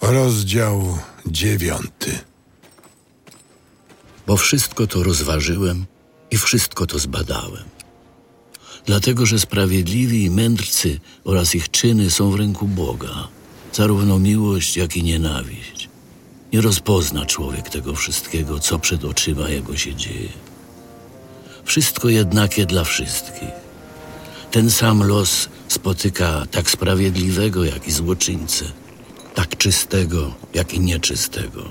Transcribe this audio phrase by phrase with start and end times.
[0.00, 2.18] Rozdział dziewiąty.
[4.26, 5.86] bo wszystko to rozważyłem
[6.30, 7.64] i wszystko to zbadałem.
[8.86, 13.28] Dlatego, że sprawiedliwi i mędrcy oraz ich czyny są w ręku Boga,
[13.72, 15.88] zarówno miłość, jak i nienawiść.
[16.52, 20.28] Nie rozpozna człowiek tego wszystkiego, co przed oczyma jego się dzieje.
[21.64, 23.50] Wszystko jednakie dla wszystkich.
[24.50, 28.64] Ten sam los spotyka tak sprawiedliwego, jak i złoczyńcę,
[29.36, 31.64] tak czystego, jak i nieczystego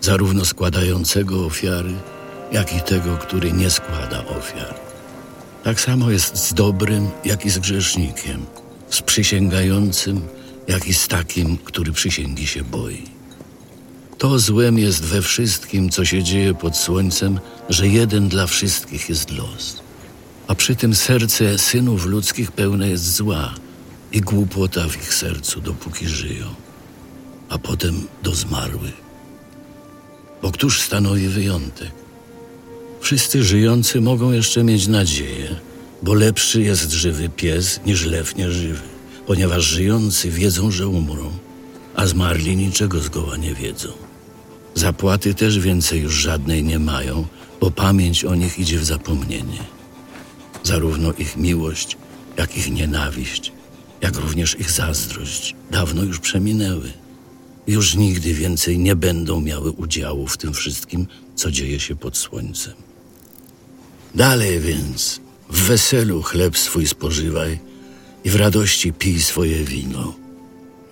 [0.00, 1.94] zarówno składającego ofiary,
[2.52, 4.74] jak i tego, który nie składa ofiar.
[5.64, 8.46] Tak samo jest z dobrym, jak i z grzesznikiem,
[8.90, 10.20] z przysięgającym,
[10.68, 13.02] jak i z takim, który przysięgi się boi.
[14.18, 19.30] To złem jest we wszystkim, co się dzieje pod słońcem, że jeden dla wszystkich jest
[19.30, 19.82] los.
[20.46, 23.54] A przy tym serce synów ludzkich pełne jest zła
[24.12, 26.63] i głupota w ich sercu, dopóki żyją,
[27.54, 29.04] a potem do zmarłych.
[30.42, 31.90] Bo któż stanowi wyjątek?
[33.00, 35.56] Wszyscy żyjący mogą jeszcze mieć nadzieję,
[36.02, 38.82] bo lepszy jest żywy pies niż lew nieżywy,
[39.26, 41.30] ponieważ żyjący wiedzą, że umrą,
[41.96, 43.88] a zmarli niczego zgoła nie wiedzą.
[44.74, 47.26] Zapłaty też więcej już żadnej nie mają,
[47.60, 49.64] bo pamięć o nich idzie w zapomnienie.
[50.62, 51.96] Zarówno ich miłość,
[52.36, 53.52] jak ich nienawiść,
[54.00, 57.03] jak również ich zazdrość dawno już przeminęły
[57.66, 62.74] już nigdy więcej nie będą miały udziału w tym wszystkim, co dzieje się pod słońcem.
[64.14, 67.58] Dalej więc, w weselu chleb swój spożywaj
[68.24, 70.14] i w radości pij swoje wino.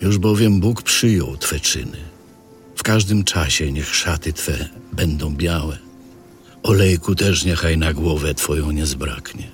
[0.01, 1.99] Już bowiem Bóg przyjął Twe czyny.
[2.77, 5.79] W każdym czasie niech szaty Twe będą białe.
[6.63, 9.51] Olejku też niechaj na głowę Twoją nie zbraknie.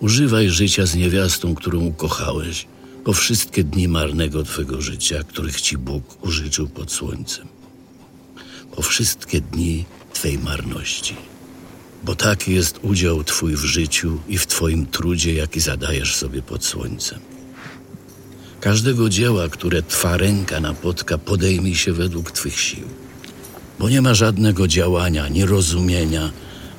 [0.00, 2.66] Używaj życia z niewiastą, którą ukochałeś,
[3.04, 7.48] po wszystkie dni marnego Twego życia, których Ci Bóg użyczył pod słońcem.
[8.76, 11.16] Po wszystkie dni Twej marności.
[12.04, 16.64] Bo taki jest udział Twój w życiu i w Twoim trudzie, jaki zadajesz sobie pod
[16.64, 17.18] słońcem.
[18.60, 22.88] Każdego dzieła, które Twa ręka napotka, podejmij się według Twych sił.
[23.78, 26.30] Bo nie ma żadnego działania, ani rozumienia,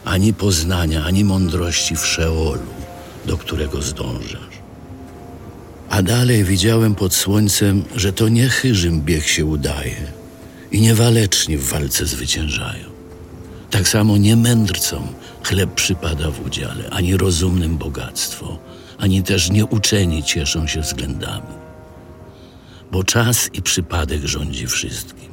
[0.06, 2.72] ani poznania, ani mądrości w Szeolu,
[3.26, 4.51] do którego zdążasz.
[5.92, 9.96] A dalej widziałem pod słońcem, że to nie chyżym bieg się udaje
[10.72, 12.86] i nie waleczni w walce zwyciężają.
[13.70, 15.08] Tak samo nie mędrcom
[15.44, 18.60] chleb przypada w udziale, ani rozumnym bogactwo,
[18.98, 21.56] ani też nieuczeni cieszą się względami.
[22.92, 25.30] Bo czas i przypadek rządzi wszystkim.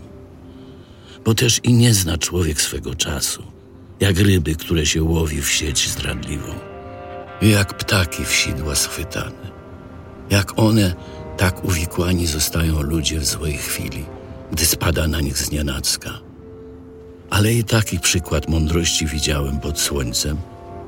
[1.25, 3.43] Bo też i nie zna człowiek swego czasu,
[4.01, 6.53] jak ryby, które się łowi w sieć zdradliwą,
[7.43, 9.58] jak ptaki w sidła schwytane.
[10.31, 10.95] Jak one,
[11.37, 14.05] tak uwikłani zostają ludzie w złej chwili,
[14.53, 16.11] gdy spada na nich znienacka.
[17.31, 20.37] Ale i taki przykład mądrości widziałem pod słońcem,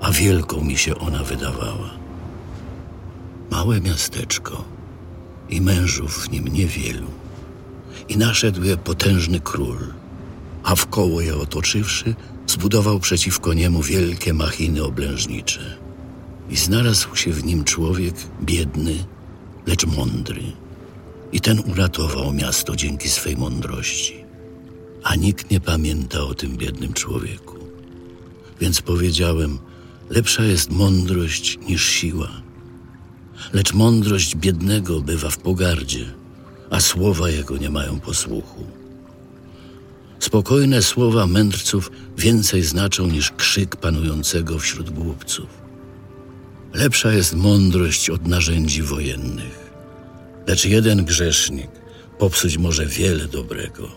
[0.01, 1.91] a wielką mi się ona wydawała.
[3.51, 4.65] Małe miasteczko
[5.51, 7.07] i mężów w nim niewielu.
[8.09, 9.79] I naszedł je potężny król,
[10.63, 12.15] a wkoło je otoczywszy,
[12.47, 15.61] zbudował przeciwko niemu wielkie machiny oblężnicze.
[16.51, 19.05] I znalazł się w nim człowiek biedny,
[19.67, 20.43] lecz mądry.
[21.33, 24.25] I ten uratował miasto dzięki swej mądrości.
[25.03, 27.57] A nikt nie pamięta o tym biednym człowieku.
[28.61, 29.59] Więc powiedziałem,
[30.11, 32.31] lepsza jest mądrość niż siła.
[33.53, 36.05] Lecz mądrość biednego bywa w pogardzie,
[36.71, 38.65] a słowa jego nie mają posłuchu.
[40.19, 45.60] Spokojne słowa mędrców więcej znaczą niż krzyk panującego wśród głupców.
[46.81, 49.71] Lepsza jest mądrość od narzędzi wojennych,
[50.47, 51.71] lecz jeden grzesznik
[52.19, 53.89] popsuć może wiele dobrego.